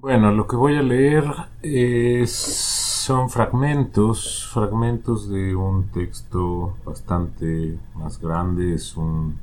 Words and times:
Bueno, 0.00 0.30
lo 0.30 0.46
que 0.46 0.54
voy 0.54 0.76
a 0.76 0.82
leer 0.82 1.24
es, 1.60 2.30
son 2.30 3.28
fragmentos, 3.30 4.48
fragmentos 4.52 5.28
de 5.28 5.56
un 5.56 5.88
texto 5.88 6.76
bastante 6.84 7.76
más 7.96 8.20
grande, 8.20 8.74
es 8.74 8.96
un, 8.96 9.36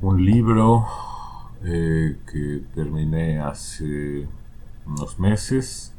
un 0.00 0.24
libro 0.24 0.86
eh, 1.64 2.18
que 2.30 2.62
terminé 2.72 3.40
hace 3.40 4.28
unos 4.86 5.18
meses. 5.18 5.92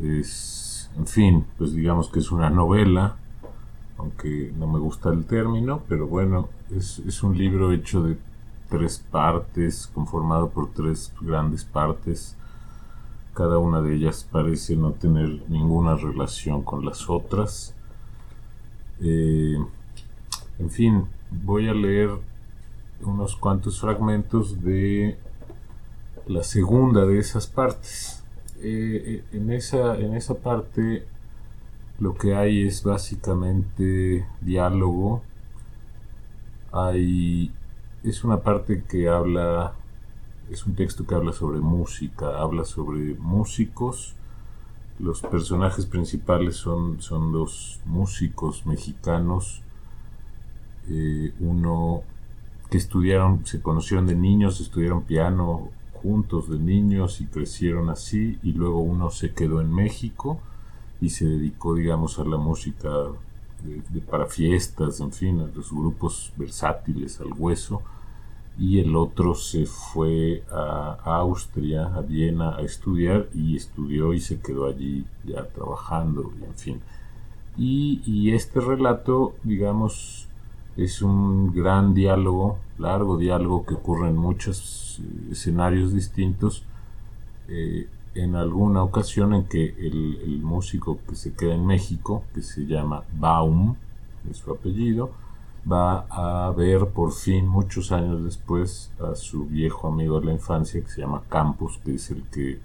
Es, 0.00 0.90
en 0.98 1.06
fin, 1.06 1.46
pues 1.58 1.74
digamos 1.74 2.08
que 2.08 2.18
es 2.18 2.32
una 2.32 2.50
novela, 2.50 3.18
aunque 3.98 4.52
no 4.58 4.66
me 4.66 4.80
gusta 4.80 5.10
el 5.10 5.26
término, 5.26 5.82
pero 5.88 6.08
bueno, 6.08 6.48
es, 6.74 6.98
es 7.06 7.22
un 7.22 7.38
libro 7.38 7.70
hecho 7.70 8.02
de 8.02 8.18
tres 8.68 9.04
partes, 9.10 9.90
conformado 9.94 10.50
por 10.50 10.72
tres 10.72 11.12
grandes 11.20 11.64
partes. 11.64 12.36
Cada 13.34 13.58
una 13.58 13.80
de 13.80 13.94
ellas 13.94 14.28
parece 14.30 14.76
no 14.76 14.92
tener 14.92 15.42
ninguna 15.48 15.96
relación 15.96 16.62
con 16.62 16.84
las 16.84 17.08
otras. 17.08 17.74
Eh, 19.00 19.56
en 20.58 20.70
fin, 20.70 21.06
voy 21.30 21.68
a 21.68 21.74
leer 21.74 22.10
unos 23.02 23.36
cuantos 23.36 23.80
fragmentos 23.80 24.60
de 24.62 25.16
la 26.26 26.42
segunda 26.42 27.06
de 27.06 27.18
esas 27.18 27.46
partes. 27.46 28.24
Eh, 28.60 29.22
eh, 29.32 29.36
en, 29.36 29.52
esa, 29.52 29.96
en 29.96 30.14
esa 30.14 30.34
parte 30.34 31.06
lo 32.00 32.14
que 32.14 32.34
hay 32.34 32.66
es 32.66 32.82
básicamente 32.82 34.26
diálogo. 34.40 35.22
Hay 36.72 37.52
es 38.02 38.24
una 38.24 38.42
parte 38.42 38.84
que 38.88 39.08
habla, 39.08 39.74
es 40.50 40.66
un 40.66 40.74
texto 40.74 41.06
que 41.06 41.14
habla 41.14 41.32
sobre 41.32 41.60
música, 41.60 42.40
habla 42.40 42.64
sobre 42.64 43.14
músicos. 43.14 44.14
Los 44.98 45.20
personajes 45.22 45.86
principales 45.86 46.56
son, 46.56 47.00
son 47.00 47.32
dos 47.32 47.80
músicos 47.84 48.66
mexicanos, 48.66 49.62
eh, 50.88 51.32
uno 51.40 52.02
que 52.70 52.78
estudiaron, 52.78 53.46
se 53.46 53.62
conocieron 53.62 54.06
de 54.06 54.16
niños, 54.16 54.60
estudiaron 54.60 55.04
piano 55.04 55.70
juntos 55.92 56.48
de 56.48 56.58
niños 56.58 57.20
y 57.20 57.26
crecieron 57.26 57.90
así, 57.90 58.38
y 58.42 58.52
luego 58.52 58.80
uno 58.80 59.10
se 59.10 59.32
quedó 59.32 59.60
en 59.60 59.72
México 59.72 60.40
y 61.00 61.10
se 61.10 61.26
dedicó, 61.26 61.74
digamos, 61.74 62.18
a 62.18 62.24
la 62.24 62.36
música 62.36 62.88
para 64.10 64.26
fiestas, 64.26 65.00
en 65.00 65.12
fin, 65.12 65.40
a 65.40 65.46
los 65.54 65.72
grupos 65.72 66.32
versátiles, 66.36 67.20
al 67.20 67.32
hueso, 67.36 67.82
y 68.58 68.80
el 68.80 68.96
otro 68.96 69.34
se 69.34 69.66
fue 69.66 70.42
a 70.50 70.98
Austria, 71.04 71.86
a 71.94 72.00
Viena, 72.00 72.56
a 72.56 72.62
estudiar 72.62 73.28
y 73.32 73.56
estudió 73.56 74.14
y 74.14 74.20
se 74.20 74.40
quedó 74.40 74.66
allí 74.66 75.04
ya 75.24 75.44
trabajando, 75.46 76.32
en 76.44 76.54
fin. 76.54 76.80
Y, 77.56 78.02
y 78.04 78.32
este 78.32 78.60
relato, 78.60 79.34
digamos, 79.44 80.28
es 80.78 81.02
un 81.02 81.52
gran 81.52 81.92
diálogo, 81.92 82.58
largo 82.78 83.18
diálogo 83.18 83.66
que 83.66 83.74
ocurre 83.74 84.08
en 84.08 84.16
muchos 84.16 85.00
eh, 85.02 85.32
escenarios 85.32 85.92
distintos. 85.92 86.62
Eh, 87.48 87.88
en 88.18 88.34
alguna 88.34 88.82
ocasión 88.82 89.32
en 89.34 89.44
que 89.44 89.64
el, 89.64 90.40
músico 90.42 90.98
que 91.08 91.14
se 91.14 91.32
queda 91.34 91.54
en 91.54 91.66
México, 91.66 92.24
que 92.34 92.42
se 92.42 92.66
llama 92.66 93.04
Baum, 93.12 93.76
es 94.28 94.38
su 94.38 94.50
apellido, 94.50 95.10
va 95.70 96.06
a 96.10 96.50
ver 96.52 96.88
por 96.88 97.12
fin, 97.12 97.46
muchos 97.46 97.92
años 97.92 98.24
después, 98.24 98.90
a 99.00 99.14
su 99.14 99.46
viejo 99.46 99.88
amigo 99.88 100.20
de 100.20 100.26
la 100.26 100.32
infancia, 100.32 100.80
que 100.80 100.88
se 100.88 101.00
llama 101.00 101.22
Campos, 101.28 101.78
que 101.84 101.94
es 101.94 102.10
el 102.10 102.22
que, 102.24 102.58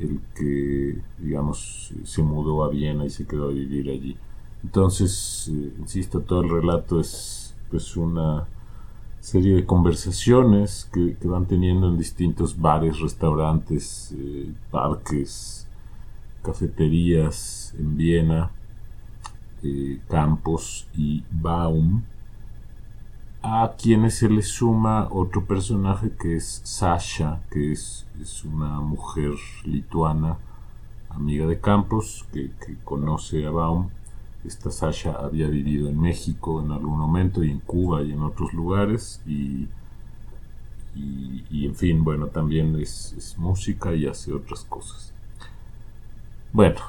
el 0.00 0.20
que 0.34 0.98
digamos, 1.18 1.92
se 2.04 2.22
mudó 2.22 2.64
a 2.64 2.68
Viena 2.68 3.04
y 3.04 3.10
se 3.10 3.26
quedó 3.26 3.48
a 3.48 3.52
vivir 3.52 3.90
allí. 3.90 4.16
Entonces, 4.64 5.50
eh, 5.52 5.72
insisto, 5.78 6.20
todo 6.20 6.42
el 6.42 6.50
relato 6.50 7.00
es 7.00 7.54
pues 7.70 7.96
una 7.96 8.46
serie 9.22 9.54
de 9.54 9.64
conversaciones 9.64 10.90
que, 10.92 11.16
van 11.28 11.46
teniendo 11.46 11.86
en 11.86 11.96
distintos 11.96 12.60
bares, 12.60 12.98
restaurantes, 12.98 14.12
eh, 14.18 14.52
parques, 14.72 15.68
cafeterías 16.42 17.72
en 17.78 17.96
Viena, 17.96 18.50
eh, 19.62 20.00
Campos 20.08 20.88
y 20.96 21.22
Baum, 21.30 22.02
a 23.42 23.74
quienes 23.80 24.16
se 24.16 24.28
le 24.28 24.42
suma 24.42 25.06
otro 25.08 25.44
personaje 25.44 26.10
que 26.20 26.34
es 26.34 26.60
Sasha, 26.64 27.42
que 27.48 27.70
es, 27.70 28.08
es 28.20 28.44
una 28.44 28.80
mujer 28.80 29.34
lituana, 29.64 30.38
amiga 31.08 31.46
de 31.46 31.60
Campos, 31.60 32.26
que, 32.32 32.50
que 32.66 32.76
conoce 32.82 33.46
a 33.46 33.50
Baum 33.50 33.88
esta 34.44 34.70
Sasha 34.70 35.12
había 35.12 35.48
vivido 35.48 35.88
en 35.88 36.00
México 36.00 36.60
en 36.60 36.72
algún 36.72 36.98
momento 36.98 37.44
y 37.44 37.50
en 37.50 37.60
Cuba 37.60 38.02
y 38.02 38.12
en 38.12 38.22
otros 38.22 38.52
lugares 38.52 39.20
y, 39.26 39.68
y, 40.94 41.66
en 41.66 41.74
fin, 41.74 42.04
bueno, 42.04 42.26
también 42.26 42.76
es, 42.78 43.34
música 43.38 43.94
y 43.94 44.06
hace 44.06 44.32
otras 44.32 44.64
cosas. 44.64 45.12
Bueno, 46.52 46.80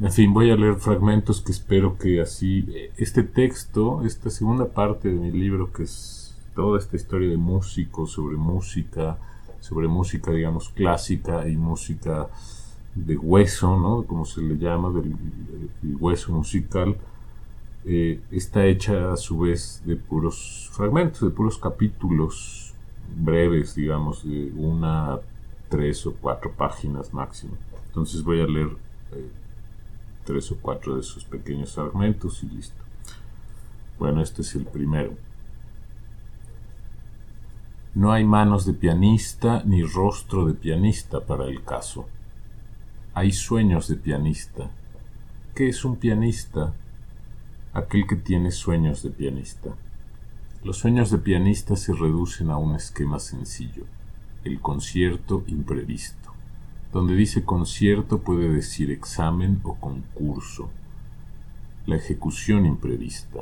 en 0.00 0.12
fin, 0.12 0.32
voy 0.32 0.50
a 0.50 0.56
leer 0.56 0.76
fragmentos 0.76 1.40
que 1.40 1.52
espero 1.52 1.98
que 1.98 2.20
así, 2.20 2.66
este 2.96 3.22
texto, 3.22 4.04
esta 4.04 4.30
segunda 4.30 4.66
parte 4.66 5.08
de 5.08 5.14
mi 5.14 5.32
libro, 5.32 5.72
que 5.72 5.82
es 5.84 6.36
toda 6.54 6.78
esta 6.78 6.96
historia 6.96 7.28
de 7.28 7.36
músicos, 7.36 8.12
sobre 8.12 8.36
música, 8.36 9.18
sobre 9.60 9.88
música, 9.88 10.30
digamos, 10.30 10.68
clásica 10.68 11.48
y 11.48 11.56
música 11.56 12.28
de 12.94 13.16
hueso, 13.16 13.76
¿no? 13.76 14.04
como 14.04 14.24
se 14.24 14.42
le 14.42 14.56
llama, 14.56 14.90
del, 14.90 15.14
hueso 15.98 16.32
musical, 16.32 16.96
eh, 17.84 18.20
está 18.30 18.66
hecha 18.66 19.12
a 19.12 19.16
su 19.16 19.38
vez 19.38 19.82
de 19.84 19.96
puros 19.96 20.68
fragmentos, 20.72 21.22
de 21.22 21.30
puros 21.30 21.58
capítulos 21.58 22.74
breves, 23.16 23.74
digamos, 23.74 24.24
de 24.24 24.52
una, 24.56 25.18
tres 25.68 26.06
o 26.06 26.14
cuatro 26.14 26.52
páginas 26.52 27.12
máximo. 27.14 27.54
Entonces 27.86 28.22
voy 28.22 28.40
a 28.40 28.46
leer 28.46 28.70
eh, 29.12 29.30
tres 30.24 30.50
o 30.52 30.58
cuatro 30.60 30.94
de 30.94 31.00
esos 31.00 31.24
pequeños 31.24 31.74
fragmentos 31.74 32.42
y 32.42 32.48
listo. 32.48 32.82
Bueno, 33.98 34.20
este 34.20 34.42
es 34.42 34.54
el 34.54 34.64
primero. 34.64 35.14
No 37.94 38.12
hay 38.12 38.24
manos 38.24 38.66
de 38.66 38.72
pianista 38.72 39.62
ni 39.64 39.82
rostro 39.82 40.46
de 40.46 40.54
pianista 40.54 41.20
para 41.20 41.46
el 41.46 41.64
caso 41.64 42.06
hay 43.12 43.32
sueños 43.32 43.88
de 43.88 43.96
pianista. 43.96 44.70
¿Qué 45.54 45.68
es 45.68 45.84
un 45.84 45.96
pianista? 45.96 46.72
Aquel 47.72 48.06
que 48.06 48.14
tiene 48.14 48.52
sueños 48.52 49.02
de 49.02 49.10
pianista. 49.10 49.74
Los 50.62 50.78
sueños 50.78 51.10
de 51.10 51.18
pianista 51.18 51.74
se 51.74 51.92
reducen 51.92 52.50
a 52.50 52.56
un 52.56 52.76
esquema 52.76 53.18
sencillo, 53.18 53.84
el 54.44 54.60
concierto 54.60 55.42
imprevisto. 55.48 56.30
Donde 56.92 57.16
dice 57.16 57.44
concierto 57.44 58.20
puede 58.20 58.48
decir 58.48 58.92
examen 58.92 59.60
o 59.64 59.74
concurso. 59.74 60.70
La 61.86 61.96
ejecución 61.96 62.64
imprevista. 62.64 63.40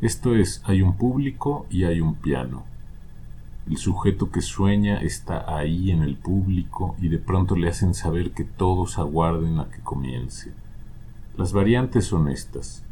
Esto 0.00 0.34
es, 0.34 0.62
hay 0.64 0.82
un 0.82 0.96
público 0.96 1.66
y 1.70 1.84
hay 1.84 2.00
un 2.00 2.16
piano. 2.16 2.64
El 3.68 3.78
sujeto 3.78 4.30
que 4.30 4.42
sueña 4.42 4.98
está 4.98 5.56
ahí 5.56 5.90
en 5.90 6.02
el 6.02 6.16
público 6.16 6.96
y 7.00 7.08
de 7.08 7.18
pronto 7.18 7.56
le 7.56 7.68
hacen 7.68 7.94
saber 7.94 8.32
que 8.32 8.44
todos 8.44 8.98
aguarden 8.98 9.58
a 9.58 9.70
que 9.70 9.80
comience. 9.80 10.52
Las 11.36 11.54
variantes 11.54 12.04
son 12.04 12.28
estas. 12.28 12.84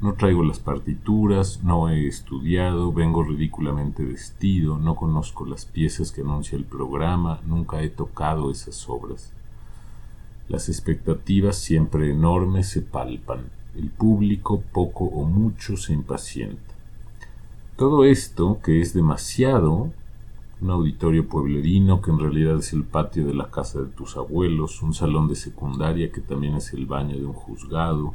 No 0.00 0.14
traigo 0.14 0.44
las 0.44 0.60
partituras, 0.60 1.62
no 1.64 1.88
he 1.90 2.06
estudiado, 2.06 2.92
vengo 2.92 3.24
ridículamente 3.24 4.04
vestido, 4.04 4.78
no 4.78 4.94
conozco 4.94 5.44
las 5.44 5.66
piezas 5.66 6.12
que 6.12 6.22
anuncia 6.22 6.56
el 6.56 6.64
programa, 6.64 7.40
nunca 7.44 7.82
he 7.82 7.90
tocado 7.90 8.50
esas 8.50 8.88
obras. 8.88 9.32
Las 10.48 10.68
expectativas 10.68 11.56
siempre 11.56 12.10
enormes 12.10 12.68
se 12.68 12.82
palpan, 12.82 13.50
el 13.74 13.90
público 13.90 14.62
poco 14.72 15.04
o 15.04 15.24
mucho 15.24 15.76
se 15.76 15.92
impacienta. 15.92 16.74
Todo 17.76 18.04
esto, 18.04 18.60
que 18.62 18.80
es 18.80 18.94
demasiado, 18.94 19.92
un 20.62 20.70
auditorio 20.70 21.26
pueblerino 21.26 22.02
que 22.02 22.10
en 22.10 22.18
realidad 22.18 22.58
es 22.58 22.74
el 22.74 22.84
patio 22.84 23.26
de 23.26 23.32
la 23.32 23.50
casa 23.50 23.80
de 23.80 23.86
tus 23.86 24.18
abuelos, 24.18 24.82
un 24.82 24.92
salón 24.92 25.26
de 25.26 25.34
secundaria 25.34 26.12
que 26.12 26.20
también 26.20 26.54
es 26.54 26.74
el 26.74 26.84
baño 26.84 27.16
de 27.16 27.24
un 27.24 27.32
juzgado, 27.32 28.14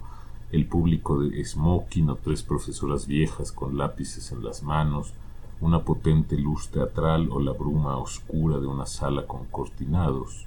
el 0.51 0.68
público 0.68 1.19
de 1.19 1.44
smoking 1.44 2.09
o 2.12 2.15
tres 2.18 2.44
profesoras 2.44 3.07
viejas 3.07 3.51
con 3.51 3.77
lápices 3.77 4.31
en 4.31 4.44
las 4.44 4.62
manos, 4.62 5.12
una 5.59 5.80
potente 5.80 6.38
luz 6.38 6.69
teatral 6.69 7.30
o 7.31 7.39
la 7.39 7.51
bruma 7.53 7.97
oscura 7.97 8.59
de 8.59 8.68
una 8.68 8.86
sala 8.86 9.25
con 9.25 9.45
cortinados. 9.45 10.45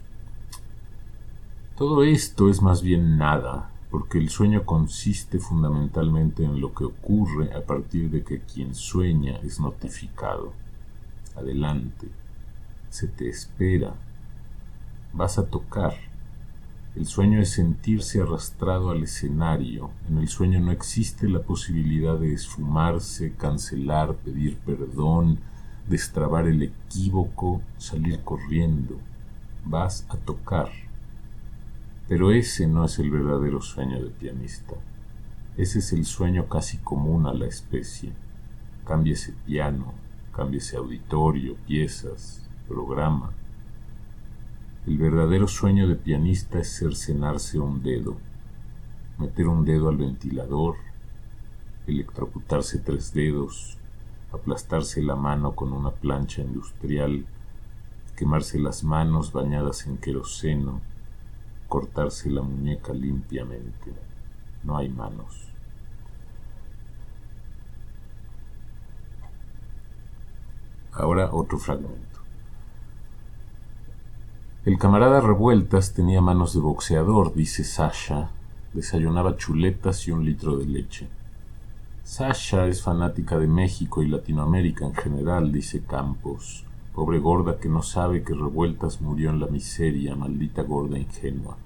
Todo 1.77 2.05
esto 2.05 2.49
es 2.49 2.63
más 2.63 2.81
bien 2.81 3.19
nada, 3.19 3.73
porque 3.91 4.19
el 4.19 4.29
sueño 4.29 4.65
consiste 4.65 5.41
fundamentalmente 5.41 6.45
en 6.45 6.61
lo 6.61 6.73
que 6.73 6.85
ocurre 6.85 7.53
a 7.55 7.63
partir 7.63 8.09
de 8.11 8.23
que 8.23 8.41
quien 8.41 8.77
sueña 8.77 9.39
es 9.39 9.59
notificado 9.59 10.53
adelante, 11.39 12.09
se 12.91 13.09
te 13.09 13.29
espera, 13.29 13.95
vas 15.13 15.39
a 15.39 15.47
tocar. 15.47 15.95
El 16.97 17.07
sueño 17.07 17.41
es 17.41 17.51
sentirse 17.51 18.21
arrastrado 18.21 18.91
al 18.91 19.05
escenario. 19.05 19.91
En 20.09 20.19
el 20.19 20.29
sueño 20.29 20.59
no 20.59 20.73
existe 20.73 21.29
la 21.29 21.43
posibilidad 21.43 22.19
de 22.19 22.33
esfumarse, 22.33 23.35
cancelar, 23.35 24.15
pedir 24.17 24.57
perdón, 24.59 25.39
destrabar 25.89 26.49
el 26.49 26.63
equívoco, 26.63 27.63
salir 27.77 28.21
corriendo. 28.23 28.99
Vas 29.65 30.07
a 30.09 30.17
tocar. 30.17 30.71
Pero 32.09 32.33
ese 32.33 32.67
no 32.67 32.85
es 32.85 32.99
el 32.99 33.11
verdadero 33.11 33.61
sueño 33.61 34.03
de 34.03 34.11
pianista. 34.11 34.75
Ese 35.57 35.81
es 35.81 35.93
el 35.93 36.05
sueño 36.05 36.49
casi 36.49 36.79
común 36.79 37.27
a 37.27 37.35
la 37.35 37.47
especie. 37.47 38.13
Cámbiese 38.87 39.35
piano, 39.45 39.93
cámbiese 40.39 40.77
auditorio, 40.77 41.57
piezas, 41.67 42.49
programa. 42.69 43.33
El 44.87 44.97
verdadero 44.97 45.49
sueño 45.49 45.89
de 45.89 45.97
pianista 45.97 46.61
es 46.61 46.79
cercenarse 46.79 47.59
un 47.59 47.83
dedo, 47.83 48.17
meter 49.19 49.49
un 49.49 49.65
dedo 49.65 49.89
al 49.89 49.97
ventilador, 49.97 50.77
electrocutarse 51.89 52.79
tres 52.79 53.13
dedos, 53.13 53.79
aplastarse 54.31 55.03
la 55.03 55.17
mano 55.17 55.57
con 55.57 55.73
una 55.73 55.91
plancha 55.91 56.41
industrial, 56.41 57.27
quemarse 58.15 58.61
las 58.61 58.85
manos 58.85 59.33
bañadas 59.33 59.89
en 59.89 59.99
queroseno, 59.99 60.81
cortarse 61.67 62.31
la 62.31 62.43
muñeca 62.43 62.93
limpiamente. 62.93 63.93
No 64.63 64.77
hay 64.77 64.89
manos. 64.89 65.48
Ahora 70.99 71.31
otro 71.33 71.59
fragmento. 71.59 72.19
El 74.65 74.79
camarada 74.79 75.21
Revueltas 75.21 75.95
tenía 75.95 76.21
manos 76.21 76.55
de 76.55 76.61
boxeador, 76.61 77.35
dice 77.35 77.63
Sasha. 77.63 78.31
Desayunaba 78.75 79.37
chuletas 79.37 80.09
y 80.09 80.11
un 80.11 80.25
litro 80.25 80.57
de 80.57 80.67
leche. 80.67 81.09
Sasha 82.03 82.67
es 82.67 82.83
fanática 82.83 83.39
de 83.39 83.47
México 83.47 84.03
y 84.03 84.09
Latinoamérica 84.09 84.87
en 84.87 84.95
general, 84.95 85.53
dice 85.53 85.85
Campos. 85.85 86.65
Pobre 86.95 87.21
gorda 87.21 87.61
que 87.61 87.69
no 87.69 87.83
sabe 87.83 88.25
que 88.25 88.35
Revueltas 88.35 89.01
murió 89.01 89.31
en 89.31 89.39
la 89.39 89.47
miseria, 89.47 90.17
maldita 90.17 90.63
gorda 90.63 90.99
ingenua. 90.99 91.57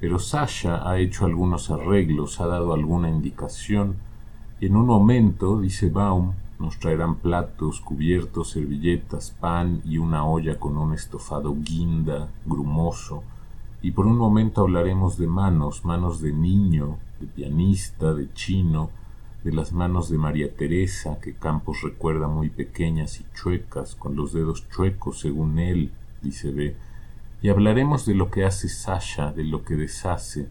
Pero 0.00 0.18
Sasha 0.18 0.86
ha 0.86 0.98
hecho 0.98 1.24
algunos 1.24 1.70
arreglos, 1.70 2.42
ha 2.42 2.46
dado 2.46 2.74
alguna 2.74 3.08
indicación. 3.08 3.96
En 4.60 4.76
un 4.76 4.86
momento, 4.86 5.60
dice 5.62 5.88
Baum, 5.88 6.34
nos 6.64 6.78
traerán 6.78 7.16
platos, 7.16 7.80
cubiertos, 7.80 8.50
servilletas, 8.50 9.30
pan 9.38 9.82
y 9.84 9.98
una 9.98 10.24
olla 10.24 10.58
con 10.58 10.78
un 10.78 10.94
estofado 10.94 11.54
guinda, 11.58 12.30
grumoso, 12.46 13.22
y 13.82 13.90
por 13.90 14.06
un 14.06 14.16
momento 14.16 14.62
hablaremos 14.62 15.18
de 15.18 15.26
manos, 15.26 15.84
manos 15.84 16.22
de 16.22 16.32
niño, 16.32 16.96
de 17.20 17.26
pianista, 17.26 18.14
de 18.14 18.32
chino, 18.32 18.88
de 19.44 19.52
las 19.52 19.74
manos 19.74 20.08
de 20.08 20.16
María 20.16 20.56
Teresa, 20.56 21.18
que 21.20 21.34
Campos 21.34 21.82
recuerda 21.82 22.28
muy 22.28 22.48
pequeñas 22.48 23.20
y 23.20 23.26
chuecas, 23.34 23.94
con 23.94 24.16
los 24.16 24.32
dedos 24.32 24.66
chuecos 24.70 25.20
según 25.20 25.58
él, 25.58 25.90
dice 26.22 26.50
B, 26.50 26.74
y 27.42 27.50
hablaremos 27.50 28.06
de 28.06 28.14
lo 28.14 28.30
que 28.30 28.46
hace 28.46 28.70
Sasha, 28.70 29.32
de 29.32 29.44
lo 29.44 29.64
que 29.64 29.76
deshace. 29.76 30.48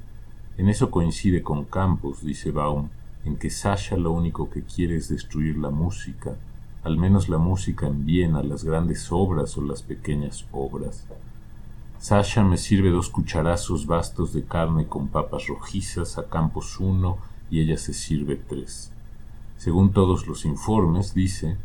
En 0.59 0.69
eso 0.69 0.91
coincide 0.91 1.41
con 1.41 1.65
Campos, 1.65 2.23
dice 2.23 2.51
Baum, 2.51 2.89
en 3.25 3.37
que 3.37 3.49
Sasha 3.49 3.97
lo 3.97 4.11
único 4.11 4.49
que 4.49 4.63
quiere 4.63 4.95
es 4.95 5.09
destruir 5.09 5.57
la 5.57 5.69
música, 5.69 6.35
al 6.83 6.97
menos 6.97 7.29
la 7.29 7.37
música 7.37 7.87
en 7.87 8.05
Viena, 8.05 8.43
las 8.43 8.63
grandes 8.63 9.11
obras 9.11 9.57
o 9.57 9.61
las 9.61 9.81
pequeñas 9.81 10.45
obras. 10.51 11.07
Sasha 11.99 12.43
me 12.43 12.57
sirve 12.57 12.89
dos 12.89 13.09
cucharazos 13.09 13.85
vastos 13.85 14.33
de 14.33 14.43
carne 14.43 14.87
con 14.87 15.07
papas 15.07 15.47
rojizas 15.47 16.17
a 16.17 16.27
Campos 16.27 16.79
uno 16.79 17.17
y 17.49 17.61
ella 17.61 17.77
se 17.77 17.93
sirve 17.93 18.35
tres. 18.35 18.91
Según 19.57 19.93
todos 19.93 20.27
los 20.27 20.43
informes, 20.43 21.13
dice, 21.13 21.57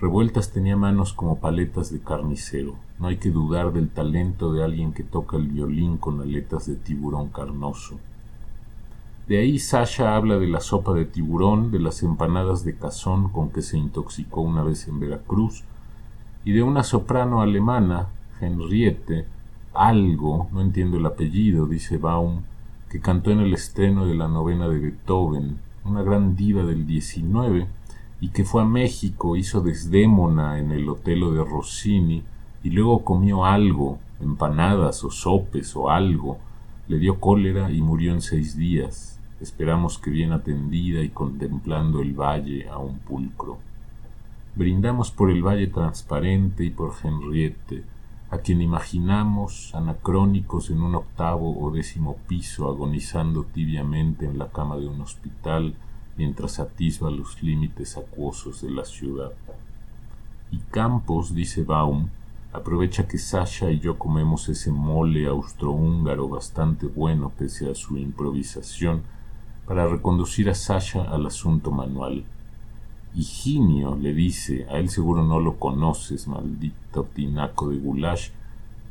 Revueltas 0.00 0.50
tenía 0.50 0.78
manos 0.78 1.12
como 1.12 1.40
paletas 1.40 1.92
de 1.92 2.00
carnicero. 2.00 2.76
No 2.98 3.08
hay 3.08 3.18
que 3.18 3.30
dudar 3.30 3.70
del 3.72 3.90
talento 3.90 4.50
de 4.50 4.64
alguien 4.64 4.94
que 4.94 5.04
toca 5.04 5.36
el 5.36 5.48
violín 5.48 5.98
con 5.98 6.22
aletas 6.22 6.66
de 6.66 6.76
tiburón 6.76 7.28
carnoso. 7.28 7.98
De 9.26 9.38
ahí 9.38 9.58
Sasha 9.58 10.16
habla 10.16 10.38
de 10.38 10.48
la 10.48 10.60
sopa 10.60 10.92
de 10.92 11.04
tiburón, 11.04 11.70
de 11.70 11.78
las 11.78 12.02
empanadas 12.02 12.64
de 12.64 12.76
cazón 12.76 13.28
con 13.28 13.50
que 13.50 13.62
se 13.62 13.78
intoxicó 13.78 14.40
una 14.40 14.62
vez 14.64 14.88
en 14.88 14.98
Veracruz, 14.98 15.64
y 16.44 16.52
de 16.52 16.62
una 16.62 16.82
soprano 16.82 17.40
alemana, 17.42 18.08
Henriette, 18.40 19.26
algo, 19.72 20.48
no 20.52 20.60
entiendo 20.60 20.96
el 20.96 21.06
apellido, 21.06 21.66
dice 21.66 21.96
Baum, 21.96 22.40
que 22.88 23.00
cantó 23.00 23.30
en 23.30 23.40
el 23.40 23.54
estreno 23.54 24.06
de 24.06 24.14
la 24.14 24.26
novena 24.26 24.68
de 24.68 24.78
Beethoven, 24.78 25.58
una 25.84 26.02
gran 26.02 26.34
diva 26.34 26.64
del 26.64 26.86
19, 26.86 27.66
y 28.20 28.28
que 28.30 28.44
fue 28.44 28.62
a 28.62 28.66
México, 28.66 29.36
hizo 29.36 29.60
Desdémona 29.60 30.58
en 30.58 30.72
el 30.72 30.88
Otelo 30.88 31.32
de 31.32 31.44
Rossini, 31.44 32.24
y 32.62 32.70
luego 32.70 33.04
comió 33.04 33.44
algo, 33.44 33.98
empanadas 34.20 35.04
o 35.04 35.10
sopes 35.10 35.74
o 35.76 35.88
algo, 35.88 36.38
le 36.90 36.98
dio 36.98 37.20
cólera 37.20 37.70
y 37.70 37.80
murió 37.82 38.12
en 38.12 38.20
seis 38.20 38.56
días. 38.56 39.20
Esperamos 39.40 39.96
que 39.96 40.10
bien 40.10 40.32
atendida 40.32 41.00
y 41.02 41.10
contemplando 41.10 42.02
el 42.02 42.14
valle 42.14 42.68
a 42.68 42.78
un 42.78 42.98
pulcro. 42.98 43.58
Brindamos 44.56 45.12
por 45.12 45.30
el 45.30 45.40
valle 45.40 45.68
transparente 45.68 46.64
y 46.64 46.70
por 46.70 46.94
Henriette, 47.00 47.84
a 48.28 48.38
quien 48.38 48.60
imaginamos 48.60 49.72
anacrónicos 49.72 50.70
en 50.70 50.82
un 50.82 50.96
octavo 50.96 51.56
o 51.64 51.70
décimo 51.70 52.16
piso 52.26 52.68
agonizando 52.68 53.44
tibiamente 53.44 54.26
en 54.26 54.36
la 54.36 54.48
cama 54.48 54.76
de 54.76 54.88
un 54.88 55.00
hospital 55.00 55.76
mientras 56.16 56.58
atisba 56.58 57.08
los 57.12 57.40
límites 57.40 57.96
acuosos 57.96 58.62
de 58.62 58.70
la 58.72 58.84
ciudad. 58.84 59.30
Y 60.50 60.58
Campos, 60.72 61.36
dice 61.36 61.62
Baum, 61.62 62.08
aprovecha 62.52 63.06
que 63.06 63.18
Sasha 63.18 63.70
y 63.70 63.78
yo 63.78 63.98
comemos 63.98 64.48
ese 64.48 64.72
mole 64.72 65.26
austrohúngaro 65.26 66.28
bastante 66.28 66.86
bueno 66.86 67.32
pese 67.36 67.70
a 67.70 67.74
su 67.74 67.96
improvisación 67.96 69.02
para 69.66 69.86
reconducir 69.86 70.50
a 70.50 70.54
Sasha 70.54 71.02
al 71.02 71.26
asunto 71.26 71.70
manual. 71.70 72.24
Higinio 73.14 73.96
le 73.96 74.14
dice, 74.14 74.66
a 74.68 74.78
él 74.78 74.88
seguro 74.88 75.24
no 75.24 75.40
lo 75.40 75.58
conoces, 75.58 76.28
maldito 76.28 77.04
tinaco 77.14 77.68
de 77.68 77.78
Gulash, 77.78 78.30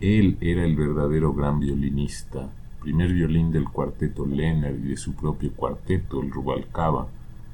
él 0.02 0.38
era 0.40 0.64
el 0.64 0.76
verdadero 0.78 1.34
gran 1.34 1.60
violinista, 1.60 2.50
primer 2.82 3.12
violín 3.12 3.52
del 3.52 3.70
cuarteto 3.70 4.26
Lehner 4.26 4.76
y 4.76 4.90
de 4.90 4.98
su 4.98 5.14
propio 5.14 5.52
cuarteto, 5.54 6.22
el 6.22 6.32
Rubalcaba. 6.32 7.08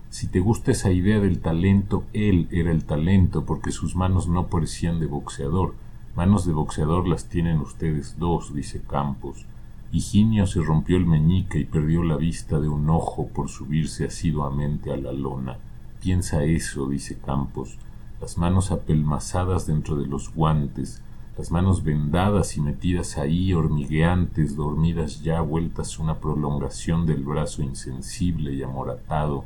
Si 0.10 0.28
te 0.28 0.40
gusta 0.40 0.72
esa 0.72 0.92
idea 0.92 1.20
del 1.20 1.40
talento, 1.40 2.04
él 2.14 2.48
era 2.52 2.72
el 2.72 2.86
talento, 2.86 3.46
porque 3.46 3.72
sus 3.72 3.96
manos 3.96 4.28
no 4.28 4.48
parecían 4.48 5.00
de 5.00 5.08
boxeador. 5.08 5.74
Manos 6.16 6.46
de 6.46 6.54
boxeador 6.54 7.10
las 7.10 7.26
tienen 7.26 7.60
ustedes 7.60 8.18
dos, 8.18 8.56
dice 8.56 8.82
Campos. 8.82 9.46
Higinio 9.92 10.48
se 10.48 10.62
rompió 10.62 10.96
el 10.96 11.06
meñique 11.06 11.60
y 11.60 11.66
perdió 11.66 12.04
la 12.04 12.16
vista 12.16 12.58
de 12.62 12.70
un 12.70 12.90
ojo 12.90 13.28
por 13.28 13.50
subirse 13.50 14.06
asiduamente 14.06 14.94
a 14.94 14.96
la 14.96 15.12
lona. 15.12 15.58
Piensa 16.02 16.46
eso, 16.46 16.88
dice 16.88 17.18
Campos, 17.18 17.78
las 18.22 18.38
manos 18.38 18.72
apelmazadas 18.72 19.68
dentro 19.68 19.98
de 19.98 20.08
los 20.08 20.34
guantes, 20.34 21.02
las 21.38 21.52
manos 21.52 21.84
vendadas 21.84 22.56
y 22.56 22.62
metidas 22.62 23.18
ahí, 23.18 23.52
hormigueantes, 23.52 24.56
dormidas 24.56 25.22
ya, 25.22 25.42
vueltas 25.42 26.00
una 26.00 26.20
prolongación 26.20 27.06
del 27.06 27.26
brazo 27.26 27.62
insensible 27.62 28.54
y 28.54 28.64
amoratado, 28.64 29.44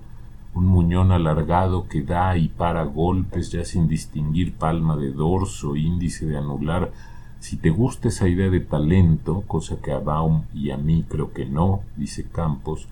un 0.53 0.65
muñón 0.65 1.12
alargado 1.12 1.88
que 1.88 2.01
da 2.01 2.38
y 2.38 2.48
para 2.48 2.84
golpes 2.84 3.51
ya 3.51 3.63
sin 3.65 3.88
distinguir 3.88 4.53
palma 4.53 4.98
de 4.98 5.12
dorso, 5.12 5.75
índice 5.75 6.25
de 6.25 6.38
anular, 6.38 6.91
si 7.39 7.56
te 7.56 7.70
gusta 7.70 8.10
esa 8.10 8.27
idea 8.27 8.50
de 8.50 8.60
talento, 8.60 9.44
cosa 9.48 9.77
que 9.82 9.91
a 9.91 10.00
Baum 10.00 10.44
y 10.53 10.72
a 10.72 10.77
mí 10.77 11.06
creo 11.08 11.32
que 11.32 11.46
no, 11.46 11.82
dice 11.96 12.27
Campos, 12.29 12.89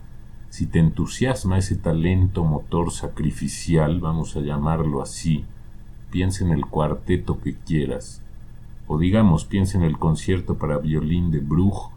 si 0.49 0.65
te 0.65 0.79
entusiasma 0.79 1.57
ese 1.57 1.75
talento 1.75 2.45
motor 2.45 2.91
sacrificial, 2.91 3.99
vamos 3.99 4.37
a 4.37 4.39
llamarlo 4.39 5.01
así, 5.01 5.43
piensa 6.09 6.45
en 6.45 6.51
el 6.51 6.65
cuarteto 6.65 7.41
que 7.41 7.55
quieras, 7.55 8.21
o 8.87 8.97
digamos, 8.97 9.43
piensa 9.43 9.77
en 9.77 9.83
el 9.83 9.97
concierto 9.97 10.57
para 10.57 10.77
violín 10.77 11.31
de 11.31 11.39
Bruch, 11.39 11.91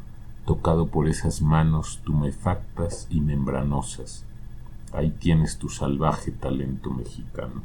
tocado 0.45 0.89
por 0.89 1.07
esas 1.07 1.43
manos 1.43 2.01
tumefactas 2.03 3.07
y 3.11 3.21
membranosas. 3.21 4.27
Ahí 4.93 5.11
tienes 5.11 5.59
tu 5.59 5.69
salvaje 5.69 6.33
talento 6.33 6.91
mexicano. 6.91 7.63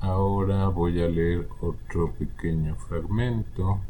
ahora 0.00 0.68
voy 0.68 1.02
a 1.02 1.08
leer 1.08 1.48
otro 1.60 2.12
pequeño 2.12 2.76
fragmento. 2.76 3.80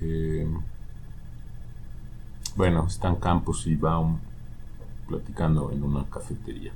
Em, 0.00 0.60
bueno, 2.54 2.86
están 2.86 3.16
Campos 3.16 3.66
y 3.66 3.74
Baum 3.74 4.18
platicando 5.08 5.70
en 5.72 5.82
una 5.82 6.04
cafetería. 6.04 6.72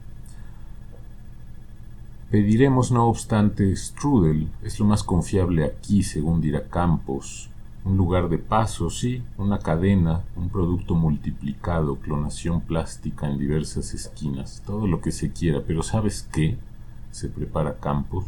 Pediremos, 2.31 2.93
no 2.93 3.07
obstante, 3.07 3.75
strudel, 3.77 4.49
es 4.63 4.79
lo 4.79 4.87
más 4.87 5.03
confiable 5.03 5.65
aquí, 5.65 6.03
según 6.03 6.41
dirá 6.41 6.69
Campos. 6.69 7.51
Un 7.83 7.97
lugar 7.97 8.29
de 8.29 8.37
paso, 8.37 8.91
sí, 8.91 9.23
una 9.39 9.59
cadena, 9.59 10.23
un 10.37 10.51
producto 10.51 10.95
multiplicado, 10.95 11.97
clonación 11.97 12.61
plástica 12.61 13.27
en 13.27 13.39
diversas 13.39 13.95
esquinas, 13.95 14.63
todo 14.67 14.87
lo 14.87 15.01
que 15.01 15.13
se 15.13 15.33
quiera, 15.33 15.63
pero 15.67 15.83
¿sabes 15.83 16.29
qué? 16.31 16.59
Se 17.11 17.31
prepara 17.31 17.79
Campos. 17.79 18.27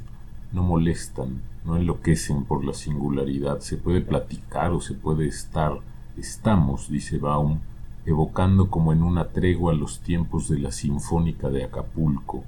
No 0.52 0.62
molestan, 0.62 1.42
no 1.66 1.76
enloquecen 1.76 2.44
por 2.44 2.64
la 2.64 2.72
singularidad, 2.72 3.60
se 3.60 3.76
puede 3.76 4.00
platicar 4.00 4.72
o 4.72 4.80
se 4.80 4.94
puede 4.94 5.26
estar. 5.26 5.80
Estamos, 6.16 6.88
dice 6.88 7.18
Baum, 7.18 7.58
evocando 8.06 8.70
como 8.70 8.92
en 8.94 9.02
una 9.02 9.28
tregua 9.28 9.74
los 9.74 10.00
tiempos 10.00 10.48
de 10.48 10.58
la 10.58 10.72
Sinfónica 10.72 11.50
de 11.50 11.64
Acapulco, 11.64 12.42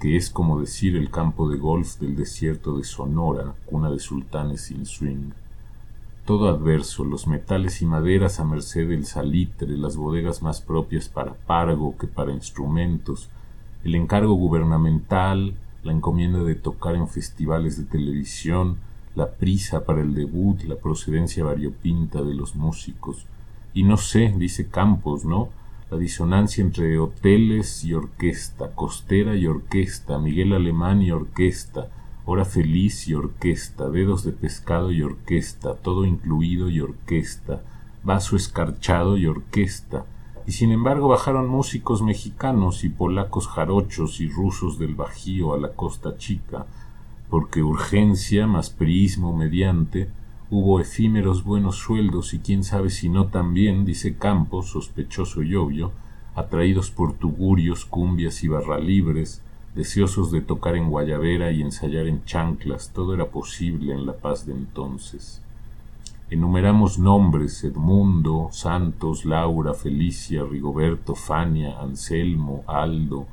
que 0.00 0.16
es 0.16 0.28
como 0.28 0.60
decir 0.60 0.96
el 0.96 1.10
campo 1.10 1.48
de 1.48 1.56
golf 1.56 1.98
del 1.98 2.16
desierto 2.16 2.76
de 2.76 2.84
Sonora, 2.84 3.54
cuna 3.66 3.90
de 3.90 4.00
sultanes 4.00 4.62
sin 4.62 4.86
swing. 4.86 5.30
Todo 6.28 6.50
adverso, 6.50 7.04
los 7.04 7.26
metales 7.26 7.80
y 7.80 7.86
maderas 7.86 8.38
a 8.38 8.44
merced 8.44 8.86
del 8.86 9.06
salitre, 9.06 9.78
las 9.78 9.96
bodegas 9.96 10.42
más 10.42 10.60
propias 10.60 11.08
para 11.08 11.32
pargo 11.32 11.96
que 11.96 12.06
para 12.06 12.34
instrumentos, 12.34 13.30
el 13.82 13.94
encargo 13.94 14.34
gubernamental, 14.34 15.54
la 15.82 15.92
encomienda 15.92 16.44
de 16.44 16.54
tocar 16.54 16.96
en 16.96 17.08
festivales 17.08 17.78
de 17.78 17.84
televisión, 17.84 18.76
la 19.14 19.30
prisa 19.30 19.86
para 19.86 20.02
el 20.02 20.12
debut, 20.12 20.64
la 20.64 20.76
procedencia 20.76 21.44
variopinta 21.44 22.20
de 22.20 22.34
los 22.34 22.54
músicos. 22.54 23.24
Y 23.72 23.84
no 23.84 23.96
sé, 23.96 24.34
dice 24.36 24.68
Campos, 24.68 25.24
¿no? 25.24 25.48
la 25.90 25.96
disonancia 25.96 26.62
entre 26.62 26.98
hoteles 26.98 27.84
y 27.84 27.94
orquesta, 27.94 28.74
costera 28.74 29.34
y 29.34 29.46
orquesta, 29.46 30.18
Miguel 30.18 30.52
Alemán 30.52 31.00
y 31.00 31.10
orquesta, 31.10 31.88
hora 32.30 32.44
feliz 32.44 33.08
y 33.08 33.14
orquesta, 33.14 33.88
dedos 33.88 34.22
de 34.22 34.32
pescado 34.32 34.92
y 34.92 35.00
orquesta, 35.00 35.76
todo 35.76 36.04
incluido 36.04 36.68
y 36.68 36.80
orquesta, 36.80 37.62
vaso 38.04 38.36
escarchado 38.36 39.16
y 39.16 39.26
orquesta, 39.26 40.04
y 40.46 40.52
sin 40.52 40.70
embargo 40.70 41.08
bajaron 41.08 41.48
músicos 41.48 42.02
mexicanos 42.02 42.84
y 42.84 42.90
polacos 42.90 43.48
jarochos 43.48 44.20
y 44.20 44.28
rusos 44.28 44.78
del 44.78 44.94
Bajío 44.94 45.54
a 45.54 45.58
la 45.58 45.72
Costa 45.72 46.18
Chica, 46.18 46.66
porque 47.30 47.62
urgencia 47.62 48.46
más 48.46 48.68
prismo 48.68 49.34
mediante 49.34 50.08
Hubo 50.50 50.80
efímeros 50.80 51.44
buenos 51.44 51.76
sueldos 51.76 52.32
y 52.32 52.38
quién 52.38 52.64
sabe 52.64 52.88
si 52.88 53.10
no 53.10 53.26
también, 53.26 53.84
dice 53.84 54.16
Campos, 54.16 54.70
sospechoso 54.70 55.42
y 55.42 55.54
obvio, 55.54 55.92
atraídos 56.34 56.90
por 56.90 57.12
tugurios, 57.12 57.84
cumbias 57.84 58.42
y 58.44 58.48
barralibres, 58.48 59.42
deseosos 59.78 60.32
de 60.32 60.40
tocar 60.40 60.74
en 60.74 60.90
guayabera 60.90 61.52
y 61.52 61.62
ensayar 61.62 62.08
en 62.08 62.24
chanclas, 62.24 62.90
todo 62.92 63.14
era 63.14 63.26
posible 63.26 63.92
en 63.92 64.06
la 64.06 64.12
paz 64.12 64.44
de 64.44 64.52
entonces. 64.52 65.40
Enumeramos 66.30 66.98
nombres, 66.98 67.62
Edmundo, 67.62 68.48
Santos, 68.50 69.24
Laura, 69.24 69.74
Felicia, 69.74 70.42
Rigoberto, 70.42 71.14
Fania, 71.14 71.80
Anselmo, 71.80 72.64
Aldo, 72.66 73.26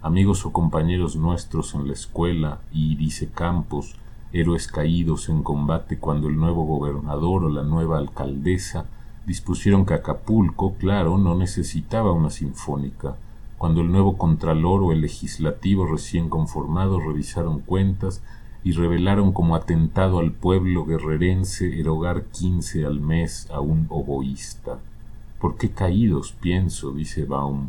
amigos 0.00 0.46
o 0.46 0.52
compañeros 0.52 1.16
nuestros 1.16 1.74
en 1.74 1.88
la 1.88 1.94
escuela, 1.94 2.60
y, 2.72 2.94
dice 2.94 3.28
Campos, 3.34 3.96
héroes 4.32 4.68
caídos 4.68 5.28
en 5.28 5.42
combate 5.42 5.98
cuando 5.98 6.28
el 6.28 6.36
nuevo 6.36 6.64
gobernador 6.64 7.42
o 7.42 7.48
la 7.48 7.64
nueva 7.64 7.98
alcaldesa 7.98 8.84
dispusieron 9.26 9.84
que 9.84 9.94
Acapulco, 9.94 10.74
claro, 10.74 11.18
no 11.18 11.34
necesitaba 11.34 12.12
una 12.12 12.30
sinfónica, 12.30 13.16
cuando 13.58 13.80
el 13.80 13.90
nuevo 13.90 14.16
contralor 14.16 14.82
o 14.82 14.92
el 14.92 15.00
legislativo 15.00 15.84
recién 15.86 16.28
conformado 16.28 17.00
revisaron 17.00 17.58
cuentas 17.60 18.22
y 18.62 18.72
revelaron 18.72 19.32
como 19.32 19.56
atentado 19.56 20.20
al 20.20 20.32
pueblo 20.32 20.84
guerrerense 20.84 21.80
erogar 21.80 22.26
quince 22.26 22.86
al 22.86 23.00
mes 23.00 23.48
a 23.50 23.60
un 23.60 23.86
oboísta. 23.88 24.78
¿Por 25.40 25.56
qué 25.56 25.70
caídos? 25.70 26.32
pienso, 26.32 26.92
dice 26.92 27.24
Baum, 27.24 27.68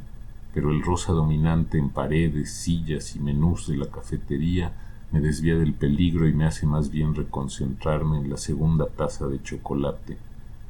pero 0.54 0.72
el 0.72 0.84
rosa 0.84 1.14
dominante 1.14 1.78
en 1.78 1.90
paredes, 1.90 2.52
sillas 2.54 3.16
y 3.16 3.20
menús 3.20 3.68
de 3.68 3.78
la 3.78 3.88
cafetería 3.88 4.74
me 5.12 5.22
desvía 5.22 5.56
del 5.56 5.74
peligro 5.74 6.28
y 6.28 6.34
me 6.34 6.46
hace 6.46 6.68
más 6.68 6.92
bien 6.92 7.16
reconcentrarme 7.16 8.18
en 8.18 8.30
la 8.30 8.38
segunda 8.38 8.88
taza 8.88 9.28
de 9.28 9.42
chocolate. 9.42 10.18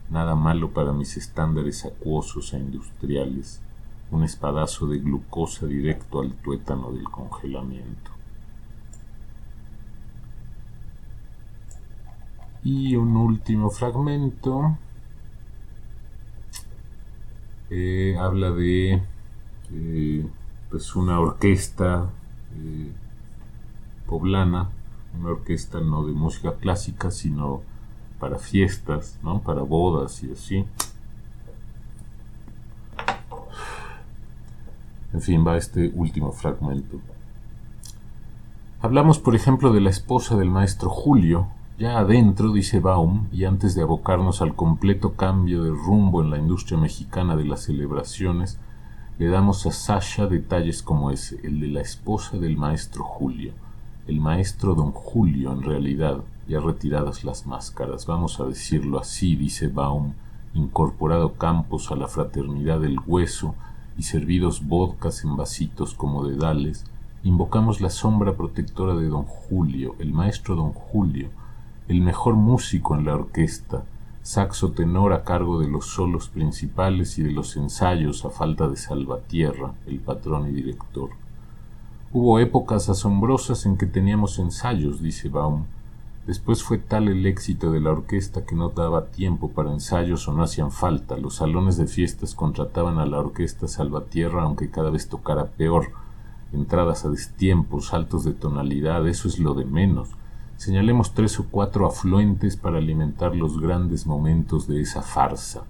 Nada 0.10 0.36
malo 0.36 0.72
para 0.72 0.94
mis 0.94 1.18
estándares 1.18 1.86
acuosos 1.86 2.54
e 2.54 2.58
industriales, 2.58 3.62
un 4.12 4.24
espadazo 4.24 4.88
de 4.88 5.00
glucosa 5.00 5.66
directo 5.66 6.22
al 6.22 6.34
tuétano 6.34 6.92
del 6.92 7.04
congelamiento. 7.04 8.12
Y 12.64 12.96
un 12.96 13.16
último 13.16 13.70
fragmento 13.70 14.78
eh, 17.70 18.18
habla 18.20 18.52
de 18.52 19.02
eh, 19.72 20.28
pues 20.70 20.96
una 20.96 21.20
orquesta 21.20 22.10
eh, 22.56 22.92
poblana, 24.08 24.70
una 25.18 25.30
orquesta 25.30 25.80
no 25.80 26.06
de 26.06 26.14
música 26.14 26.56
clásica, 26.56 27.12
sino 27.12 27.62
para 28.20 28.38
fiestas, 28.38 29.20
¿no? 29.24 29.42
para 29.42 29.62
bodas 29.62 30.24
y 30.24 30.32
así. 30.32 30.66
En 35.14 35.22
fin, 35.22 35.46
va 35.46 35.58
este 35.58 35.92
último 35.96 36.32
fragmento. 36.32 37.00
Hablamos, 38.82 39.20
por 39.20 39.36
ejemplo, 39.36 39.74
de 39.74 39.82
la 39.82 39.90
esposa 39.90 40.38
del 40.38 40.50
maestro 40.50 40.90
Julio, 40.90 41.48
ya 41.78 41.98
adentro, 41.98 42.52
dice 42.54 42.80
Baum, 42.80 43.28
y 43.32 43.46
antes 43.46 43.74
de 43.74 43.82
abocarnos 43.82 44.42
al 44.42 44.56
completo 44.56 45.14
cambio 45.14 45.64
de 45.64 45.72
rumbo 45.72 46.22
en 46.22 46.30
la 46.30 46.38
industria 46.38 46.78
mexicana 46.78 47.36
de 47.36 47.46
las 47.46 47.64
celebraciones, 47.64 48.60
le 49.18 49.28
damos 49.28 49.66
a 49.66 49.72
Sasha 49.72 50.28
detalles 50.28 50.82
como 50.82 51.12
ese, 51.12 51.40
el 51.44 51.60
de 51.60 51.68
la 51.68 51.82
esposa 51.82 52.38
del 52.38 52.56
maestro 52.56 53.04
Julio. 53.04 53.52
El 54.08 54.22
maestro 54.22 54.76
don 54.76 54.92
Julio 54.92 55.52
en 55.52 55.62
realidad, 55.62 56.22
ya 56.48 56.60
retiradas 56.60 57.24
las 57.24 57.46
máscaras, 57.46 58.06
vamos 58.06 58.40
a 58.40 58.46
decirlo 58.46 59.00
así, 59.00 59.36
dice 59.36 59.68
Baum, 59.68 60.14
incorporado 60.54 61.34
Campos 61.34 61.92
a 61.92 61.96
la 61.96 62.08
fraternidad 62.08 62.80
del 62.80 62.98
hueso 63.06 63.56
y 64.00 64.04
servidos 64.04 64.66
vodkas 64.66 65.26
en 65.26 65.36
vasitos 65.36 65.94
como 65.94 66.26
dedales, 66.26 66.86
invocamos 67.24 67.82
la 67.82 67.90
sombra 67.90 68.38
protectora 68.38 68.96
de 68.96 69.10
don 69.10 69.24
Julio, 69.24 69.96
el 70.00 70.14
maestro 70.14 70.56
don 70.56 70.72
Julio, 70.72 71.28
el 71.90 72.00
mejor 72.00 72.36
músico 72.36 72.96
en 72.96 73.04
la 73.04 73.16
orquesta, 73.16 73.84
saxo 74.22 74.72
tenor 74.72 75.12
a 75.12 75.26
cargo 75.26 75.60
de 75.60 75.68
los 75.68 75.88
solos 75.88 76.30
principales 76.30 77.20
y 77.20 77.24
de 77.24 77.32
los 77.32 77.58
ensayos 77.58 78.24
a 78.24 78.30
falta 78.30 78.70
de 78.70 78.78
Salvatierra, 78.78 79.74
el 79.86 80.00
patrón 80.00 80.48
y 80.48 80.54
director. 80.54 81.10
Hubo 82.14 82.40
épocas 82.40 82.88
asombrosas 82.88 83.66
en 83.66 83.76
que 83.76 83.86
teníamos 83.86 84.40
ensayos, 84.40 85.02
dice 85.02 85.28
Baum. 85.28 85.66
Después 86.30 86.62
fue 86.62 86.78
tal 86.78 87.08
el 87.08 87.26
éxito 87.26 87.72
de 87.72 87.80
la 87.80 87.90
orquesta 87.90 88.46
que 88.46 88.54
no 88.54 88.70
daba 88.70 89.08
tiempo 89.08 89.50
para 89.50 89.74
ensayos 89.74 90.28
o 90.28 90.32
no 90.32 90.44
hacían 90.44 90.72
falta. 90.72 91.18
Los 91.18 91.38
salones 91.38 91.76
de 91.76 91.88
fiestas 91.88 92.36
contrataban 92.36 93.00
a 93.00 93.08
la 93.08 93.18
orquesta 93.18 93.68
Salvatierra 93.68 94.44
aunque 94.44 94.70
cada 94.70 94.92
vez 94.92 95.10
tocara 95.10 95.48
peor. 95.48 95.88
Entradas 96.54 97.04
a 97.04 97.10
destiempo, 97.10 97.82
saltos 97.82 98.26
de 98.26 98.34
tonalidad, 98.34 99.08
eso 99.08 99.28
es 99.28 99.40
lo 99.40 99.56
de 99.56 99.66
menos. 99.66 100.10
Señalemos 100.56 101.16
tres 101.16 101.40
o 101.40 101.48
cuatro 101.50 101.88
afluentes 101.88 102.58
para 102.58 102.78
alimentar 102.78 103.36
los 103.36 103.60
grandes 103.60 104.06
momentos 104.06 104.68
de 104.68 104.82
esa 104.82 105.02
farsa. 105.02 105.64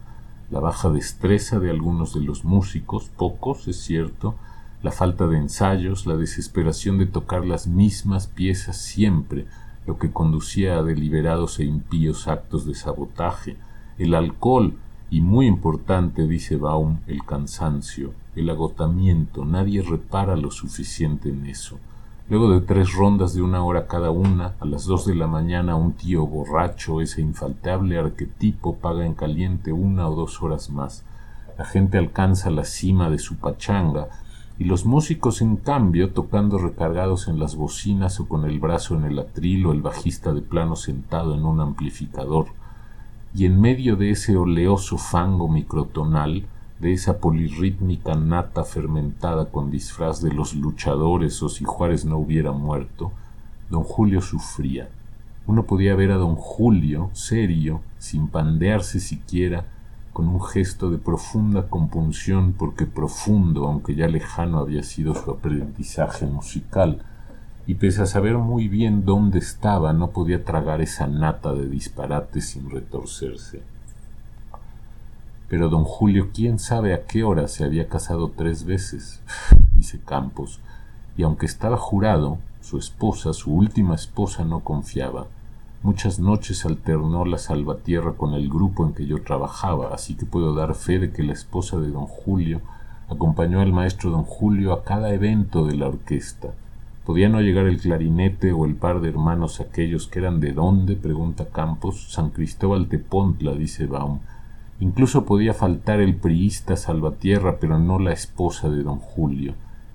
La 0.52 0.60
baja 0.60 0.90
destreza 0.90 1.60
de 1.60 1.70
algunos 1.70 2.14
de 2.14 2.20
los 2.20 2.44
músicos, 2.44 3.10
pocos, 3.16 3.70
es 3.70 3.78
cierto, 3.78 4.36
la 4.84 4.92
falta 4.92 5.26
de 5.26 5.38
ensayos, 5.38 6.06
la 6.06 6.18
desesperación 6.18 6.98
de 6.98 7.06
tocar 7.06 7.46
las 7.46 7.66
mismas 7.66 8.28
piezas 8.28 8.76
siempre, 8.76 9.48
lo 9.90 9.98
que 9.98 10.12
conducía 10.12 10.78
a 10.78 10.84
deliberados 10.84 11.60
e 11.60 11.64
impíos 11.64 12.28
actos 12.28 12.64
de 12.68 12.76
sabotaje, 12.76 13.58
el 13.98 14.14
alcohol 14.14 14.78
y 15.10 15.20
muy 15.22 15.48
importante, 15.48 16.28
dice 16.28 16.58
Baum, 16.58 17.00
el 17.08 17.26
cansancio, 17.26 18.14
el 18.36 18.52
agotamiento, 18.52 19.46
nadie 19.46 19.82
repara 19.82 20.36
lo 20.36 20.52
suficiente 20.52 21.30
en 21.30 21.48
eso. 21.48 21.80
Luego 22.30 22.52
de 22.52 22.62
tres 22.62 22.94
rondas 22.94 23.34
de 23.34 23.42
una 23.42 23.64
hora 23.64 23.88
cada 23.88 24.12
una, 24.12 24.54
a 24.60 24.66
las 24.66 24.86
dos 24.86 25.08
de 25.08 25.16
la 25.16 25.26
mañana 25.26 25.76
un 25.76 25.94
tío 25.94 26.28
borracho, 26.28 27.02
ese 27.02 27.22
infaltable 27.22 27.98
arquetipo, 27.98 28.76
paga 28.76 29.08
en 29.08 29.16
caliente 29.16 29.72
una 29.72 30.08
o 30.08 30.14
dos 30.14 30.44
horas 30.44 30.70
más. 30.70 31.04
La 31.58 31.66
gente 31.66 31.98
alcanza 31.98 32.52
la 32.52 32.64
cima 32.64 33.10
de 33.10 33.18
su 33.18 33.38
pachanga, 33.38 34.10
y 34.60 34.66
los 34.66 34.86
músicos 34.86 35.42
en 35.42 35.56
cambio 35.56 36.12
tocando 36.12 36.58
recargados 36.58 37.30
en 37.30 37.40
las 37.40 37.56
bocinas 37.56 38.20
o 38.20 38.28
con 38.28 38.44
el 38.44 38.60
brazo 38.60 38.96
en 38.96 39.06
el 39.06 39.18
atril 39.18 39.66
o 39.66 39.72
el 39.72 39.82
bajista 39.82 40.34
de 40.34 40.42
plano 40.42 40.76
sentado 40.76 41.34
en 41.34 41.46
un 41.46 41.62
amplificador, 41.62 42.48
y 43.34 43.46
en 43.46 43.62
medio 43.62 43.96
de 43.96 44.12
ese 44.12 44.36
oleoso 44.36 44.98
fango 44.98 45.48
microtonal 45.48 46.46
de 46.80 46.92
esa 46.92 47.20
polirrítmica 47.20 48.16
nata 48.16 48.66
fermentada 48.66 49.46
con 49.46 49.72
disfraz 49.72 50.22
de 50.22 50.34
los 50.34 50.54
luchadores 50.54 51.42
o 51.42 51.48
si 51.48 51.64
Juárez 51.64 52.04
no 52.04 52.18
hubiera 52.18 52.52
muerto, 52.52 53.14
don 53.70 53.84
Julio 53.84 54.22
sufría. 54.22 54.90
Uno 55.48 55.64
podía 55.64 55.96
ver 55.96 56.12
a 56.12 56.18
don 56.18 56.36
Julio, 56.36 57.10
serio, 57.14 57.80
sin 57.98 58.28
pandearse 58.28 59.00
siquiera, 59.00 59.66
con 60.20 60.28
un 60.28 60.44
gesto 60.44 60.92
de 60.92 60.98
profunda 60.98 61.70
compunción, 61.70 62.52
porque 62.52 62.86
profundo, 62.86 63.66
aunque 63.66 63.96
ya 63.96 64.10
lejano 64.10 64.60
había 64.60 64.84
sido 64.84 65.16
su 65.16 65.32
aprendizaje 65.32 66.26
musical, 66.26 67.04
y 67.66 67.76
pese 67.76 68.02
a 68.02 68.06
saber 68.06 68.38
muy 68.38 68.68
bien 68.68 69.06
dónde 69.06 69.40
estaba, 69.40 69.94
no 69.94 70.10
podía 70.10 70.44
tragar 70.44 70.82
esa 70.82 71.08
nata 71.08 71.54
de 71.54 71.70
disparate 71.70 72.42
sin 72.42 72.70
retorcerse. 72.70 73.62
Pero 75.48 75.70
don 75.70 75.86
Julio, 75.86 76.32
quién 76.34 76.60
sabe 76.60 76.94
a 76.94 77.06
qué 77.06 77.24
hora 77.24 77.48
se 77.48 77.64
había 77.64 77.88
casado 77.88 78.30
tres 78.36 78.66
veces, 78.66 79.22
dice 79.74 80.02
Campos, 80.06 80.60
y 81.16 81.24
aunque 81.24 81.46
estaba 81.46 81.78
jurado, 81.78 82.40
su 82.60 82.78
esposa, 82.78 83.32
su 83.32 83.54
última 83.54 83.96
esposa, 83.96 84.44
no 84.44 84.66
confiaba. 84.66 85.28
Muchas 85.82 86.20
noches 86.20 86.66
alternó 86.66 87.24
la 87.24 87.38
salvatierra 87.38 88.12
con 88.18 88.34
el 88.34 88.50
grupo 88.50 88.86
en 88.86 88.94
que 88.94 89.06
yo 89.06 89.24
trabajaba, 89.24 89.94
así 89.94 90.14
que 90.14 90.26
puedo 90.26 90.54
dar 90.54 90.76
fe 90.76 91.00
de 91.00 91.12
que 91.14 91.24
la 91.24 91.32
esposa 91.32 91.80
de 91.80 91.90
don 91.90 92.06
Julio 92.06 92.60
acompañó 93.08 93.62
al 93.62 93.72
maestro 93.72 94.12
don 94.12 94.24
Julio 94.24 94.74
a 94.74 94.84
cada 94.84 95.14
evento 95.14 95.66
de 95.66 95.78
la 95.78 95.88
orquesta. 95.88 96.50
¿Podía 97.06 97.30
no 97.30 97.40
llegar 97.40 97.66
el 97.66 97.80
clarinete 97.80 98.52
o 98.52 98.66
el 98.66 98.76
par 98.76 99.00
de 99.00 99.08
hermanos 99.08 99.62
aquellos 99.62 100.08
que 100.08 100.20
eran 100.20 100.42
de 100.42 100.52
dónde? 100.52 100.98
pregunta 100.98 101.48
Campos. 101.48 102.12
San 102.12 102.32
Cristóbal 102.32 102.90
Tepontla, 102.90 103.54
dice 103.54 103.86
Baum. 103.86 104.20
Incluso 104.82 105.24
podía 105.24 105.54
faltar 105.54 106.02
el 106.02 106.16
priista 106.18 106.76
Salvatierra, 106.76 107.56
pero 107.58 107.80
no 107.80 108.00
la 108.00 108.12
esposa 108.12 108.70
de 108.70 108.84
don 108.84 109.00
Julio. 109.00 109.54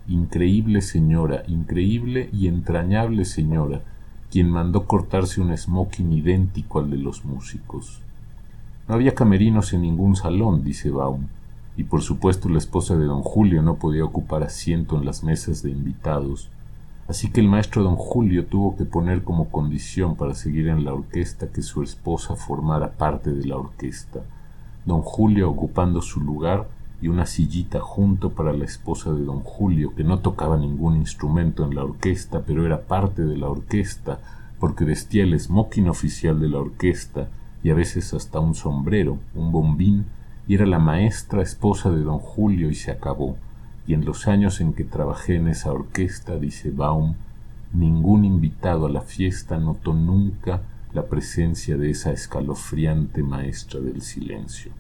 Increíble 0.09 0.81
señora, 0.81 1.43
increíble 1.47 2.31
y 2.33 2.49
entrañable 2.49 3.27
señora 3.27 3.83
quien 4.35 4.51
mandó 4.51 4.89
cortarse 4.89 5.41
un 5.41 5.57
smoking 5.57 6.13
idéntico 6.13 6.81
al 6.81 6.91
de 6.91 6.97
los 6.97 7.25
músicos. 7.25 8.01
No 8.89 8.97
había 8.97 9.15
camerinos 9.15 9.73
en 9.73 9.83
ningún 9.83 10.17
salón, 10.17 10.65
dice 10.65 10.91
Baum, 10.91 11.29
y 11.77 11.85
por 11.85 12.03
supuesto 12.03 12.49
la 12.49 12.59
esposa 12.59 12.97
de 12.97 13.05
don 13.05 13.23
Julio 13.23 13.63
no 13.63 13.77
podía 13.77 14.05
ocupar 14.05 14.43
asiento 14.43 14.99
en 14.99 15.05
las 15.05 15.23
mesas 15.23 15.63
de 15.63 15.71
invitados, 15.71 16.49
así 17.07 17.31
que 17.31 17.41
el 17.41 17.47
maestro 17.47 17.85
don 17.85 17.95
Julio 17.95 18.45
tuvo 18.47 18.77
que 18.77 18.85
poner 18.85 19.23
como 19.23 19.51
condición 19.51 20.17
para 20.17 20.35
seguir 20.35 20.67
en 20.67 20.85
la 20.85 20.95
orquesta 20.95 21.53
que 21.53 21.63
su 21.63 21.85
esposa 21.85 22.35
formara 22.35 22.91
parte 22.95 23.31
de 23.31 23.45
la 23.45 23.57
orquesta, 23.57 24.25
don 24.85 25.03
Julio 25.03 25.49
ocupando 25.49 26.03
su 26.03 26.19
lugar 26.19 26.67
y 27.05 27.09
una 27.09 27.27
sillita 27.27 27.81
junto 27.81 28.31
para 28.31 28.55
la 28.55 28.65
esposa 28.65 29.13
de 29.13 29.27
don 29.27 29.41
Julio, 29.41 29.95
que 29.95 30.05
no 30.05 30.21
tocaba 30.21 30.57
ningún 30.57 30.97
instrumento 30.97 31.63
en 31.63 31.75
la 31.75 31.85
orquesta, 31.85 32.45
pero 32.47 32.65
era 32.65 32.81
parte 32.85 33.27
de 33.27 33.37
la 33.37 33.51
orquesta, 33.51 34.21
porque 34.59 34.87
vestía 34.87 35.25
el 35.25 35.39
smoking 35.39 35.91
oficial 35.91 36.41
de 36.41 36.49
la 36.49 36.61
orquesta 36.61 37.29
y 37.63 37.69
a 37.69 37.75
veces 37.75 38.15
hasta 38.15 38.41
un 38.41 38.55
sombrero, 38.55 39.19
un 39.35 39.53
bombín, 39.53 40.07
y 40.49 40.55
era 40.55 40.65
la 40.65 40.79
maestra 40.79 41.43
esposa 41.43 41.91
de 41.91 42.01
don 42.01 42.21
Julio 42.21 42.71
y 42.71 42.75
se 42.75 42.91
acabó. 42.91 43.37
Y 43.87 43.93
en 43.93 44.07
los 44.07 44.27
años 44.27 44.63
en 44.63 44.73
que 44.73 44.85
trabajé 44.85 45.37
en 45.37 45.49
esa 45.49 45.73
orquesta, 45.73 46.37
dice 46.37 46.71
Baum, 46.71 47.17
ningún 47.75 48.25
invitado 48.25 48.87
a 48.87 48.91
la 48.91 49.03
fiesta 49.03 49.59
notó 49.59 49.93
nunca 49.93 50.63
la 50.95 51.05
presencia 51.05 51.77
de 51.77 51.91
esa 51.91 52.13
escalofriante 52.13 53.23
maestra 53.23 53.79
del 53.81 54.01
silencio. 54.01 54.73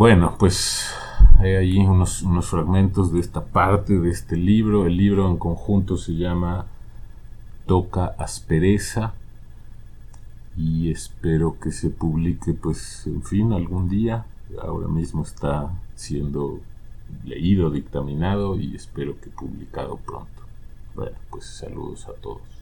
Bueno, 0.00 0.36
pues 0.38 0.94
hay 1.40 1.56
ahí 1.56 1.76
unos, 1.76 2.22
unos, 2.22 2.46
fragmentos 2.46 3.12
de 3.12 3.20
esta 3.20 3.44
parte 3.44 4.00
de 4.00 4.08
este 4.08 4.34
libro. 4.34 4.86
El 4.86 4.96
libro 4.96 5.28
en 5.28 5.36
conjunto 5.36 5.98
se 5.98 6.14
llama 6.14 6.64
Toca 7.66 8.06
Aspereza 8.16 9.12
y 10.56 10.90
espero 10.90 11.58
que 11.60 11.70
se 11.70 11.90
publique, 11.90 12.54
pues, 12.54 13.06
en 13.06 13.22
fin, 13.22 13.52
algún 13.52 13.90
día. 13.90 14.24
Ahora 14.62 14.88
mismo 14.88 15.22
está 15.22 15.70
siendo 15.96 16.60
leído, 17.22 17.70
dictaminado 17.70 18.58
y 18.58 18.74
espero 18.74 19.20
que 19.20 19.28
publicado 19.28 19.98
pronto. 19.98 20.44
Bueno, 20.94 21.18
pues 21.28 21.44
saludos 21.44 22.08
a 22.08 22.14
todos. 22.14 22.59